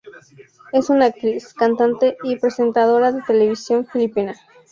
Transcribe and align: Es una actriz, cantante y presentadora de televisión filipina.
Es 0.71 0.89
una 0.89 1.05
actriz, 1.05 1.53
cantante 1.53 2.17
y 2.23 2.35
presentadora 2.37 3.11
de 3.11 3.21
televisión 3.21 3.85
filipina. 3.85 4.33